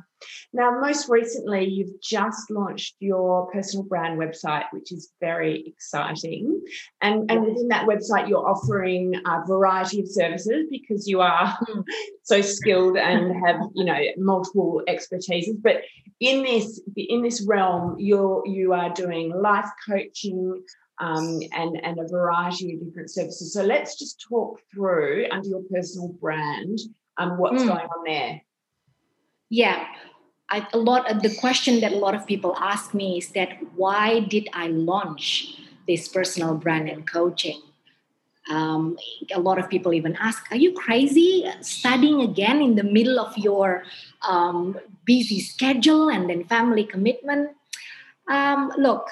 Now, 0.52 0.80
most 0.80 1.08
recently, 1.08 1.66
you've 1.66 2.00
just 2.00 2.50
launched 2.50 2.96
your 2.98 3.50
personal 3.52 3.84
brand 3.84 4.18
website, 4.18 4.64
which 4.72 4.90
is 4.90 5.12
very 5.20 5.64
exciting. 5.66 6.62
And, 7.02 7.30
and 7.30 7.44
within 7.44 7.68
that 7.68 7.86
website, 7.86 8.28
you're 8.28 8.48
offering 8.48 9.14
a 9.26 9.46
variety 9.46 10.00
of 10.00 10.08
services 10.08 10.66
because 10.70 11.06
you 11.06 11.20
are 11.20 11.58
so 12.22 12.40
skilled 12.40 12.96
and 12.96 13.34
have 13.46 13.60
you 13.74 13.84
know 13.84 13.98
multiple 14.16 14.82
expertises. 14.88 15.60
But 15.60 15.82
in 16.20 16.42
this 16.42 16.80
in 16.96 17.22
this 17.22 17.46
realm, 17.46 17.96
you're 17.98 18.42
you 18.46 18.72
are 18.72 18.92
doing 18.92 19.32
life 19.34 19.68
coaching. 19.88 20.62
Um, 21.02 21.40
and, 21.52 21.82
and 21.82 21.98
a 21.98 22.06
variety 22.06 22.74
of 22.74 22.84
different 22.84 23.10
services. 23.10 23.54
So 23.54 23.62
let's 23.62 23.98
just 23.98 24.22
talk 24.28 24.60
through 24.70 25.28
under 25.30 25.48
your 25.48 25.62
personal 25.70 26.08
brand 26.20 26.78
um, 27.16 27.38
what's 27.38 27.62
mm. 27.62 27.68
going 27.68 27.86
on 27.86 28.04
there. 28.04 28.42
Yeah. 29.50 29.86
I, 30.48 30.66
a 30.72 30.78
lot 30.78 31.10
of 31.10 31.22
the 31.22 31.34
question 31.36 31.80
that 31.80 31.92
a 31.92 31.96
lot 31.96 32.14
of 32.14 32.26
people 32.26 32.56
ask 32.58 32.92
me 32.94 33.18
is 33.18 33.28
that 33.30 33.50
why 33.76 34.20
did 34.20 34.48
I 34.52 34.66
launch 34.68 35.56
this 35.86 36.08
personal 36.08 36.56
brand 36.56 36.88
and 36.88 37.08
coaching? 37.10 37.60
Um, 38.50 38.98
a 39.34 39.40
lot 39.40 39.58
of 39.58 39.70
people 39.70 39.94
even 39.94 40.16
ask, 40.16 40.44
"Are 40.50 40.56
you 40.56 40.72
crazy 40.72 41.46
studying 41.62 42.22
again 42.22 42.62
in 42.62 42.74
the 42.76 42.84
middle 42.84 43.20
of 43.20 43.36
your 43.38 43.84
um, 44.28 44.78
busy 45.04 45.40
schedule 45.40 46.08
and 46.10 46.30
then 46.30 46.44
family 46.44 46.84
commitment?" 46.84 47.50
Um, 48.28 48.72
look, 48.78 49.08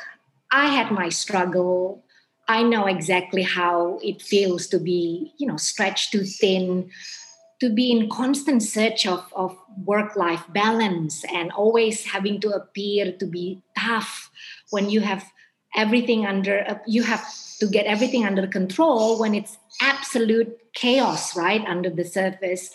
I 0.53 0.67
had 0.67 0.91
my 0.93 1.09
struggle. 1.11 2.05
I 2.49 2.63
know 2.63 2.87
exactly 2.87 3.43
how 3.43 4.01
it 4.03 4.23
feels 4.23 4.67
to 4.69 4.79
be, 4.81 5.33
you 5.39 5.47
know, 5.47 5.57
stretched 5.59 6.13
too 6.13 6.25
thin, 6.25 6.91
to 7.61 7.71
be 7.71 7.91
in 7.91 8.09
constant 8.09 8.63
search 8.63 9.07
of, 9.07 9.25
of 9.35 9.57
work 9.85 10.17
life 10.17 10.43
balance 10.51 11.25
and 11.33 11.53
always 11.53 12.05
having 12.05 12.41
to 12.41 12.51
appear 12.51 13.13
to 13.13 13.27
be 13.27 13.61
tough 13.77 14.31
when 14.71 14.91
you 14.91 15.01
have 15.01 15.25
everything 15.77 16.27
under 16.27 16.81
you 16.87 17.03
have 17.03 17.25
to 17.61 17.67
get 17.67 17.87
everything 17.87 18.25
under 18.25 18.47
control 18.47 19.19
when 19.19 19.35
it's 19.35 19.59
absolute 19.83 20.57
chaos 20.75 21.37
right 21.37 21.65
under 21.67 21.91
the 21.91 22.05
surface. 22.05 22.71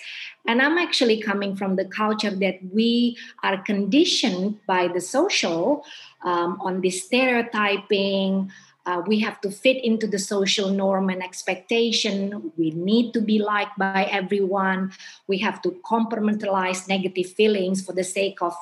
And 0.45 0.61
i'm 0.61 0.77
actually 0.77 1.21
coming 1.21 1.55
from 1.55 1.77
the 1.77 1.85
culture 1.85 2.29
that 2.29 2.59
we 2.73 3.17
are 3.43 3.63
conditioned 3.63 4.59
by 4.67 4.89
the 4.89 5.01
social 5.01 5.85
um, 6.23 6.59
on 6.61 6.81
this 6.81 7.03
stereotyping 7.05 8.51
uh, 8.85 9.01
we 9.07 9.19
have 9.19 9.39
to 9.41 9.49
fit 9.49 9.83
into 9.83 10.07
the 10.07 10.19
social 10.19 10.69
norm 10.69 11.09
and 11.09 11.23
expectation. 11.23 12.51
We 12.57 12.71
need 12.71 13.13
to 13.13 13.21
be 13.21 13.39
liked 13.39 13.77
by 13.77 14.09
everyone. 14.11 14.91
We 15.27 15.37
have 15.39 15.61
to 15.61 15.71
compartmentalize 15.89 16.87
negative 16.87 17.31
feelings 17.31 17.83
for 17.85 17.93
the 17.93 18.03
sake 18.03 18.41
of 18.41 18.55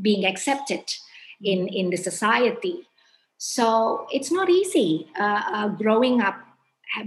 being 0.00 0.24
accepted 0.24 0.92
in, 1.42 1.68
in 1.68 1.90
the 1.90 1.96
society. 1.96 2.88
So 3.38 4.06
it's 4.12 4.32
not 4.32 4.50
easy 4.50 5.08
uh, 5.18 5.42
uh, 5.46 5.68
growing 5.68 6.20
up 6.20 6.36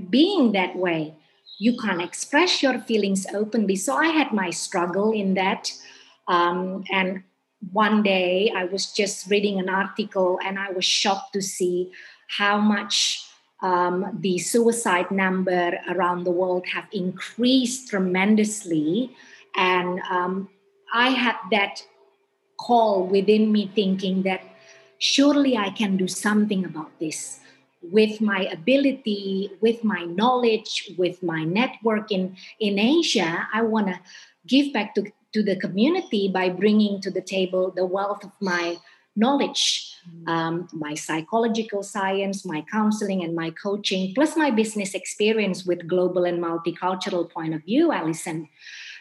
being 0.10 0.54
that 0.54 0.76
way. 0.76 1.16
You 1.60 1.78
can't 1.78 2.02
express 2.02 2.64
your 2.64 2.80
feelings 2.80 3.28
openly. 3.34 3.76
So 3.76 3.96
I 3.96 4.08
had 4.08 4.32
my 4.32 4.50
struggle 4.50 5.12
in 5.12 5.34
that. 5.36 5.72
Um, 6.28 6.86
and 6.92 7.24
one 7.72 8.04
day 8.04 8.52
I 8.56 8.66
was 8.66 8.92
just 8.92 9.30
reading 9.30 9.60
an 9.60 9.70
article 9.70 10.40
and 10.44 10.58
I 10.58 10.72
was 10.72 10.86
shocked 10.86 11.34
to 11.34 11.42
see 11.42 11.92
how 12.38 12.58
much 12.58 13.26
um, 13.62 14.18
the 14.20 14.38
suicide 14.38 15.10
number 15.12 15.80
around 15.90 16.24
the 16.24 16.32
world 16.32 16.66
have 16.68 16.86
increased 16.92 17.90
tremendously 17.90 19.16
and 19.56 20.00
um, 20.10 20.50
i 20.94 21.10
had 21.10 21.36
that 21.52 21.84
call 22.58 23.08
within 23.08 23.52
me 23.52 23.70
thinking 23.74 24.24
that 24.24 24.42
surely 24.98 25.58
i 25.58 25.70
can 25.70 25.98
do 25.98 26.08
something 26.08 26.66
about 26.66 26.92
this 27.00 27.40
with 27.82 28.22
my 28.22 28.46
ability 28.52 29.52
with 29.62 29.84
my 29.84 30.04
knowledge 30.06 30.92
with 30.98 31.22
my 31.22 31.44
network 31.44 32.12
in 32.12 32.36
in 32.60 32.80
asia 32.80 33.48
i 33.54 33.62
want 33.62 33.88
to 33.88 34.00
give 34.48 34.74
back 34.74 34.94
to, 34.96 35.04
to 35.34 35.42
the 35.44 35.56
community 35.56 36.30
by 36.34 36.50
bringing 36.50 37.00
to 37.02 37.12
the 37.12 37.22
table 37.22 37.72
the 37.72 37.86
wealth 37.86 38.24
of 38.24 38.32
my 38.40 38.78
knowledge. 39.16 39.93
Um, 40.28 40.68
my 40.72 40.94
psychological 40.94 41.84
science 41.84 42.46
my 42.46 42.64
counseling 42.72 43.24
and 43.24 43.36
my 43.36 43.50
coaching 43.52 44.14
plus 44.14 44.36
my 44.38 44.52
business 44.52 44.94
experience 44.94 45.66
with 45.66 45.88
global 45.88 46.26
and 46.26 46.42
multicultural 46.42 47.30
point 47.30 47.54
of 47.54 47.64
view 47.64 47.92
alison. 47.92 48.48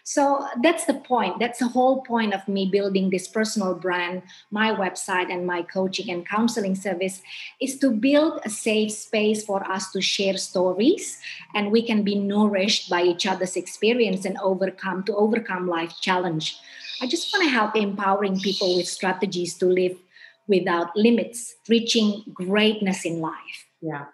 So 0.05 0.45
that's 0.63 0.87
the 0.87 0.95
point 0.95 1.39
that's 1.39 1.61
the 1.61 1.69
whole 1.69 2.03
point 2.03 2.35
of 2.35 2.47
me 2.49 2.69
building 2.71 3.11
this 3.11 3.29
personal 3.29 3.75
brand 3.75 4.23
my 4.51 4.75
website 4.75 5.33
and 5.33 5.47
my 5.47 5.63
coaching 5.63 6.11
and 6.11 6.27
counseling 6.27 6.75
service 6.75 7.23
is 7.61 7.79
to 7.79 7.91
build 7.93 8.41
a 8.45 8.51
safe 8.51 8.91
space 8.91 9.45
for 9.45 9.63
us 9.71 9.93
to 9.93 10.01
share 10.01 10.37
stories 10.37 11.21
and 11.55 11.71
we 11.71 11.83
can 11.83 12.03
be 12.03 12.17
nourished 12.17 12.91
by 12.91 13.03
each 13.03 13.27
other's 13.27 13.55
experience 13.55 14.25
and 14.25 14.37
overcome 14.39 15.05
to 15.05 15.15
overcome 15.15 15.69
life 15.69 15.95
challenge. 16.01 16.59
I 17.01 17.07
just 17.07 17.33
want 17.33 17.45
to 17.45 17.51
help 17.51 17.77
empowering 17.77 18.41
people 18.41 18.77
with 18.77 18.89
strategies 18.89 19.55
to 19.59 19.67
live 19.67 19.97
without 20.49 20.97
limits, 20.97 21.55
reaching 21.69 22.23
greatness 22.33 23.05
in 23.05 23.21
life. 23.21 23.67
Yeah, 23.81 24.05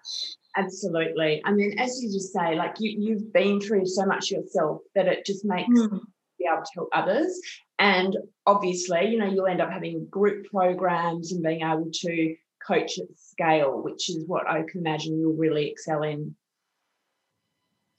absolutely. 0.57 1.43
I 1.45 1.53
mean, 1.53 1.79
as 1.79 2.03
you 2.03 2.11
just 2.11 2.33
say, 2.33 2.55
like 2.55 2.77
you, 2.79 2.97
you've 2.99 3.33
been 3.33 3.61
through 3.61 3.87
so 3.87 4.07
much 4.07 4.31
yourself 4.31 4.81
that 4.95 5.07
it 5.07 5.25
just 5.27 5.45
makes 5.45 5.69
mm. 5.69 6.01
be 6.39 6.47
able 6.51 6.63
to 6.63 6.71
help 6.75 6.89
others. 6.93 7.41
And 7.79 8.17
obviously, 8.47 9.09
you 9.09 9.19
know, 9.19 9.27
you'll 9.27 9.47
end 9.47 9.61
up 9.61 9.71
having 9.71 10.07
group 10.11 10.47
programs 10.47 11.33
and 11.33 11.43
being 11.43 11.63
able 11.63 11.91
to 11.93 12.37
coach 12.67 12.99
at 12.99 13.07
scale, 13.17 13.83
which 13.83 14.11
is 14.11 14.25
what 14.27 14.49
I 14.49 14.63
can 14.63 14.81
imagine 14.81 15.19
you'll 15.19 15.37
really 15.37 15.69
excel 15.69 16.03
in 16.03 16.35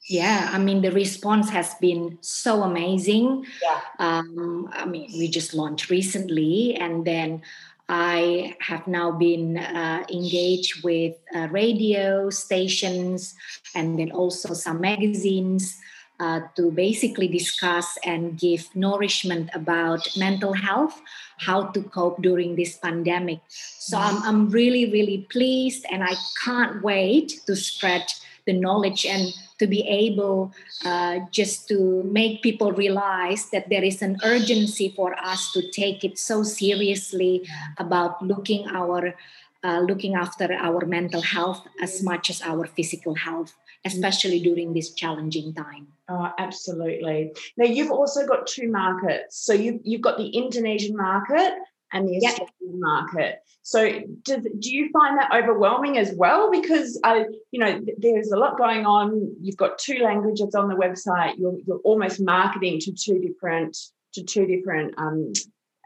yeah 0.08 0.48
i 0.52 0.58
mean 0.58 0.80
the 0.80 0.90
response 0.90 1.50
has 1.50 1.74
been 1.74 2.16
so 2.20 2.62
amazing 2.62 3.44
yeah. 3.62 3.80
um, 3.98 4.68
i 4.72 4.86
mean 4.86 5.10
we 5.18 5.28
just 5.28 5.52
launched 5.52 5.90
recently 5.90 6.74
and 6.74 7.04
then 7.04 7.42
i 7.90 8.54
have 8.60 8.86
now 8.86 9.10
been 9.10 9.58
uh, 9.58 10.04
engaged 10.10 10.84
with 10.84 11.14
uh, 11.34 11.48
radio 11.50 12.30
stations 12.30 13.34
and 13.74 13.98
then 13.98 14.10
also 14.12 14.54
some 14.54 14.80
magazines 14.80 15.76
uh, 16.20 16.40
to 16.54 16.70
basically 16.70 17.26
discuss 17.26 17.96
and 18.04 18.38
give 18.38 18.68
nourishment 18.76 19.48
about 19.54 20.06
mental 20.18 20.52
health, 20.52 21.00
how 21.38 21.64
to 21.64 21.82
cope 21.82 22.20
during 22.20 22.56
this 22.56 22.76
pandemic. 22.76 23.40
So 23.48 23.96
I'm, 23.96 24.22
I'm 24.22 24.50
really, 24.50 24.92
really 24.92 25.26
pleased 25.30 25.86
and 25.90 26.04
I 26.04 26.14
can't 26.44 26.82
wait 26.82 27.40
to 27.46 27.56
spread 27.56 28.04
the 28.44 28.52
knowledge 28.52 29.06
and 29.06 29.32
to 29.60 29.66
be 29.66 29.86
able 29.86 30.52
uh, 30.84 31.20
just 31.30 31.68
to 31.68 32.02
make 32.04 32.42
people 32.42 32.72
realize 32.72 33.50
that 33.50 33.68
there 33.68 33.84
is 33.84 34.02
an 34.02 34.16
urgency 34.24 34.92
for 34.96 35.14
us 35.20 35.52
to 35.52 35.70
take 35.70 36.02
it 36.02 36.18
so 36.18 36.42
seriously 36.42 37.46
about 37.78 38.20
looking 38.22 38.66
our 38.68 39.14
uh, 39.62 39.80
looking 39.80 40.14
after 40.14 40.50
our 40.54 40.86
mental 40.86 41.20
health 41.20 41.62
as 41.82 42.02
much 42.02 42.30
as 42.30 42.40
our 42.42 42.66
physical 42.66 43.14
health 43.14 43.54
especially 43.84 44.40
during 44.40 44.74
this 44.74 44.90
challenging 44.92 45.54
time. 45.54 45.86
Oh 46.08 46.30
absolutely. 46.38 47.32
Now 47.56 47.64
you've 47.64 47.90
also 47.90 48.26
got 48.26 48.46
two 48.46 48.70
markets. 48.70 49.38
So 49.38 49.52
you've, 49.52 49.80
you've 49.84 50.02
got 50.02 50.18
the 50.18 50.28
indonesian 50.28 50.96
market 50.96 51.54
and 51.92 52.08
the 52.08 52.16
Australian 52.16 52.48
yep. 52.60 52.74
market. 52.74 53.38
So, 53.62 53.88
do, 54.22 54.38
do 54.58 54.74
you 54.74 54.90
find 54.90 55.18
that 55.18 55.30
overwhelming 55.32 55.98
as 55.98 56.12
well? 56.14 56.50
Because 56.50 56.98
I, 57.04 57.24
you 57.50 57.60
know, 57.60 57.80
there's 57.98 58.30
a 58.30 58.36
lot 58.36 58.56
going 58.58 58.86
on. 58.86 59.34
You've 59.40 59.56
got 59.56 59.78
two 59.78 59.98
languages 59.98 60.54
on 60.54 60.68
the 60.68 60.74
website. 60.74 61.34
You're 61.38 61.58
you're 61.66 61.80
almost 61.84 62.20
marketing 62.20 62.80
to 62.80 62.92
two 62.92 63.20
different 63.20 63.76
to 64.14 64.24
two 64.24 64.46
different 64.46 64.94
um, 64.98 65.32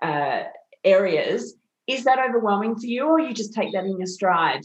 uh, 0.02 0.44
areas. 0.82 1.54
Is 1.86 2.04
that 2.04 2.18
overwhelming 2.18 2.76
for 2.76 2.86
you, 2.86 3.06
or 3.06 3.20
you 3.20 3.34
just 3.34 3.52
take 3.52 3.72
that 3.72 3.84
in 3.84 3.98
your 3.98 4.06
stride? 4.06 4.64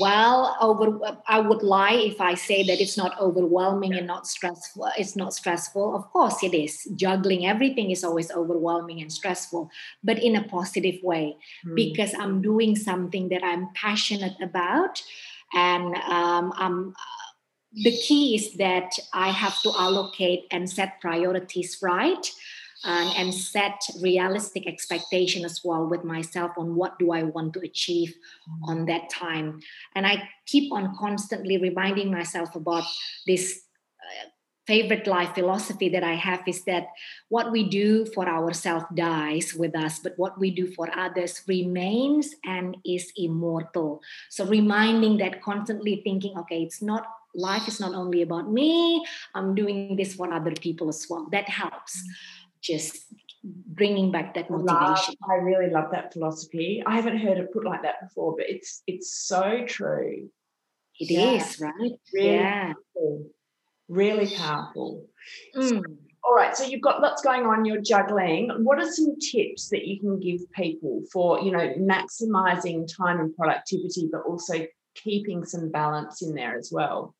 Well 0.00 0.56
over 0.60 0.98
i 1.28 1.38
would 1.38 1.62
lie 1.62 1.92
if 1.92 2.20
i 2.20 2.34
say 2.34 2.62
that 2.62 2.80
it's 2.80 2.96
not 2.96 3.18
overwhelming 3.20 3.94
and 3.94 4.06
not 4.06 4.26
stressful 4.26 4.88
it's 4.98 5.16
not 5.16 5.34
stressful. 5.34 5.94
Of 5.94 6.10
course 6.12 6.42
it 6.42 6.54
is. 6.54 6.88
Juggling 6.96 7.46
everything 7.46 7.90
is 7.90 8.02
always 8.04 8.30
overwhelming 8.30 9.00
and 9.00 9.12
stressful 9.12 9.70
but 10.02 10.22
in 10.22 10.36
a 10.36 10.44
positive 10.44 11.02
way 11.02 11.36
mm. 11.66 11.74
because 11.74 12.14
i'm 12.14 12.42
doing 12.42 12.74
something 12.74 13.28
that 13.28 13.44
i'm 13.44 13.68
passionate 13.74 14.36
about 14.40 15.02
and 15.54 15.94
um, 16.08 16.52
i'm 16.56 16.94
the 17.84 17.92
key 17.92 18.34
is 18.34 18.54
that 18.54 18.90
i 19.12 19.28
have 19.28 19.60
to 19.60 19.70
allocate 19.78 20.46
and 20.50 20.68
set 20.68 21.00
priorities 21.00 21.78
right 21.82 22.32
and, 22.86 23.10
and 23.16 23.34
set 23.34 23.82
realistic 24.00 24.66
expectation 24.66 25.44
as 25.44 25.60
well 25.64 25.86
with 25.86 26.04
myself 26.04 26.52
on 26.56 26.76
what 26.76 26.98
do 26.98 27.10
I 27.10 27.24
want 27.24 27.52
to 27.54 27.60
achieve 27.60 28.14
on 28.64 28.86
that 28.86 29.10
time. 29.10 29.60
And 29.94 30.06
I 30.06 30.28
keep 30.46 30.72
on 30.72 30.96
constantly 30.96 31.58
reminding 31.58 32.10
myself 32.10 32.54
about 32.54 32.84
this 33.26 33.62
uh, 34.00 34.28
favorite 34.66 35.06
life 35.06 35.34
philosophy 35.34 35.88
that 35.88 36.04
I 36.04 36.14
have 36.14 36.42
is 36.46 36.64
that 36.64 36.88
what 37.28 37.52
we 37.52 37.68
do 37.68 38.06
for 38.06 38.28
ourselves 38.28 38.86
dies 38.94 39.54
with 39.54 39.76
us, 39.76 39.98
but 39.98 40.14
what 40.16 40.38
we 40.38 40.50
do 40.50 40.72
for 40.72 40.88
others 40.96 41.42
remains 41.46 42.34
and 42.44 42.76
is 42.84 43.12
immortal. 43.16 44.00
So 44.30 44.44
reminding 44.46 45.18
that 45.18 45.42
constantly 45.42 46.00
thinking, 46.04 46.38
okay, 46.38 46.62
it's 46.62 46.82
not 46.82 47.06
life 47.34 47.68
is 47.68 47.78
not 47.80 47.94
only 47.94 48.22
about 48.22 48.50
me, 48.50 49.04
I'm 49.34 49.54
doing 49.54 49.94
this 49.96 50.14
for 50.14 50.32
other 50.32 50.52
people 50.52 50.88
as 50.88 51.06
well. 51.08 51.28
That 51.30 51.48
helps. 51.48 51.98
Mm-hmm 51.98 52.45
just 52.60 52.98
bringing 53.44 54.10
back 54.10 54.34
that 54.34 54.50
motivation. 54.50 54.76
I, 54.76 54.90
love, 54.90 55.16
I 55.30 55.34
really 55.34 55.70
love 55.70 55.90
that 55.92 56.12
philosophy. 56.12 56.82
I 56.86 56.96
haven't 56.96 57.18
heard 57.18 57.38
it 57.38 57.52
put 57.52 57.64
like 57.64 57.82
that 57.82 58.00
before, 58.02 58.34
but 58.36 58.46
it's 58.48 58.82
it's 58.86 59.10
so 59.26 59.64
true. 59.66 60.28
It 60.98 61.10
yeah. 61.10 61.32
is 61.32 61.60
right? 61.60 61.92
Really 62.12 62.34
yeah. 62.34 62.72
Powerful. 62.72 63.26
Really 63.88 64.34
powerful. 64.34 65.06
Mm. 65.54 65.68
So, 65.68 65.82
all 66.24 66.34
right, 66.34 66.56
so 66.56 66.64
you've 66.64 66.80
got 66.80 67.00
lots 67.00 67.22
going 67.22 67.46
on, 67.46 67.64
you're 67.64 67.80
juggling. 67.80 68.50
What 68.64 68.78
are 68.80 68.90
some 68.90 69.16
tips 69.20 69.68
that 69.68 69.86
you 69.86 70.00
can 70.00 70.18
give 70.18 70.40
people 70.52 71.02
for, 71.12 71.40
you 71.40 71.52
know, 71.52 71.72
maximizing 71.78 72.88
time 72.92 73.20
and 73.20 73.36
productivity, 73.36 74.08
but 74.10 74.22
also 74.22 74.66
keeping 74.96 75.44
some 75.44 75.70
balance 75.70 76.22
in 76.22 76.34
there 76.34 76.58
as 76.58 76.70
well? 76.72 77.14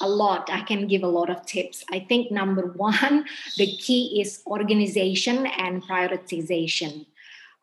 A 0.00 0.08
lot. 0.08 0.48
I 0.50 0.62
can 0.62 0.86
give 0.86 1.02
a 1.02 1.08
lot 1.08 1.30
of 1.30 1.44
tips. 1.46 1.84
I 1.90 2.00
think 2.00 2.30
number 2.30 2.66
one, 2.66 3.26
the 3.56 3.66
key 3.76 4.20
is 4.20 4.42
organization 4.46 5.46
and 5.46 5.82
prioritization. 5.82 7.06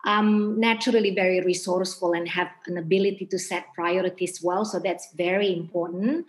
I'm 0.06 0.60
naturally 0.60 1.14
very 1.14 1.42
resourceful 1.42 2.14
and 2.14 2.30
have 2.30 2.50
an 2.68 2.78
ability 2.78 3.26
to 3.28 3.40
set 3.40 3.74
priorities 3.74 4.42
well. 4.42 4.64
So 4.64 4.80
that's 4.80 5.12
very 5.14 5.52
important. 5.52 6.26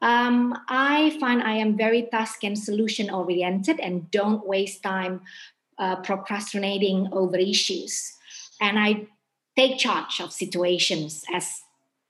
Um, 0.00 0.56
I 0.68 1.16
find 1.20 1.42
I 1.42 1.54
am 1.54 1.76
very 1.76 2.08
task 2.10 2.44
and 2.44 2.58
solution 2.58 3.10
oriented 3.10 3.80
and 3.80 4.10
don't 4.10 4.46
waste 4.46 4.82
time 4.82 5.20
uh, 5.78 5.96
procrastinating 5.96 7.08
over 7.12 7.36
issues. 7.36 8.12
And 8.60 8.78
I 8.78 9.08
take 9.56 9.78
charge 9.78 10.20
of 10.20 10.32
situations 10.32 11.24
as, 11.34 11.60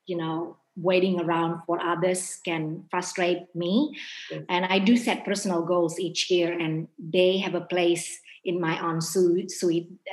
you 0.06 0.16
know, 0.16 0.56
waiting 0.80 1.20
around 1.20 1.62
for 1.66 1.80
others 1.80 2.40
can 2.44 2.84
frustrate 2.90 3.54
me. 3.54 3.96
Yes. 4.30 4.42
And 4.48 4.64
I 4.64 4.78
do 4.78 4.96
set 4.96 5.24
personal 5.24 5.62
goals 5.62 5.98
each 5.98 6.30
year, 6.30 6.52
and 6.52 6.88
they 6.98 7.38
have 7.38 7.54
a 7.54 7.60
place 7.60 8.20
in 8.44 8.60
my 8.60 8.80
own 8.80 9.00
suite 9.00 9.52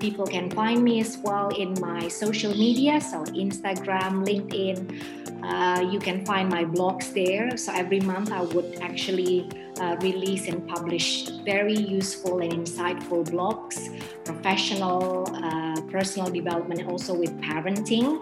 People 0.00 0.26
can 0.26 0.50
find 0.50 0.84
me 0.84 1.00
as 1.00 1.16
well 1.16 1.48
in 1.48 1.72
my 1.80 2.08
social 2.08 2.52
media, 2.52 3.00
so 3.00 3.24
Instagram, 3.24 4.22
LinkedIn. 4.28 5.00
Uh, 5.42 5.80
you 5.80 5.98
can 5.98 6.26
find 6.26 6.50
my 6.50 6.66
blogs 6.66 7.14
there. 7.14 7.56
So 7.56 7.72
every 7.72 8.00
month 8.00 8.30
I 8.30 8.42
would 8.42 8.76
actually 8.82 9.48
uh, 9.80 9.96
release 10.02 10.46
and 10.46 10.68
publish 10.68 11.30
very 11.44 11.74
useful 11.74 12.40
and 12.40 12.52
insightful 12.52 13.24
blogs, 13.24 13.98
professional, 14.26 15.26
uh, 15.32 15.80
personal 15.90 16.30
development, 16.30 16.86
also 16.86 17.14
with 17.14 17.34
parenting. 17.40 18.20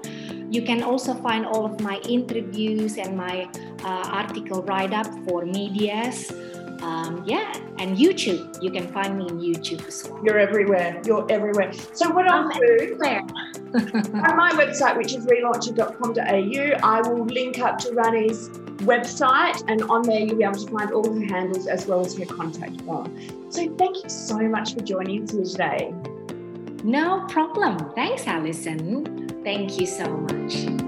You 0.50 0.62
can 0.62 0.82
also 0.82 1.14
find 1.14 1.44
all 1.46 1.64
of 1.64 1.80
my 1.80 1.98
interviews 2.08 2.98
and 2.98 3.16
my 3.16 3.48
uh, 3.84 4.10
article 4.12 4.62
write 4.62 4.92
up 4.92 5.06
for 5.26 5.44
medias. 5.44 6.32
Um, 6.82 7.24
yeah, 7.26 7.52
and 7.78 7.96
YouTube. 7.96 8.62
You 8.62 8.70
can 8.70 8.86
find 8.88 9.18
me 9.18 9.28
in 9.28 9.40
YouTube 9.40 9.86
as 9.86 10.08
well. 10.08 10.22
You're 10.24 10.38
everywhere. 10.38 11.00
You're 11.04 11.26
everywhere. 11.30 11.72
So 11.94 12.10
what 12.10 12.28
I'll 12.28 12.48
do 12.50 12.98
on 13.74 14.36
my 14.36 14.52
website, 14.52 14.96
which 14.96 15.14
is 15.14 15.26
relauncher.com.au, 15.26 16.88
I 16.88 17.00
will 17.08 17.24
link 17.24 17.58
up 17.58 17.78
to 17.78 17.92
Rany's 17.92 18.48
website, 18.84 19.62
and 19.68 19.82
on 19.84 20.02
there 20.02 20.20
you'll 20.20 20.36
be 20.36 20.44
able 20.44 20.54
to 20.54 20.70
find 20.70 20.92
all 20.92 21.12
her 21.12 21.26
handles 21.26 21.66
as 21.66 21.86
well 21.86 22.04
as 22.04 22.16
her 22.18 22.26
contact 22.26 22.80
form. 22.82 23.50
So 23.50 23.68
thank 23.76 24.02
you 24.02 24.08
so 24.08 24.38
much 24.40 24.74
for 24.74 24.80
joining 24.80 25.24
us 25.24 25.32
here 25.32 25.44
today. 25.44 25.94
No 26.84 27.26
problem. 27.28 27.92
Thanks, 27.94 28.26
Alison. 28.26 29.25
Thank 29.46 29.78
you 29.78 29.86
so 29.86 30.08
much. 30.08 30.85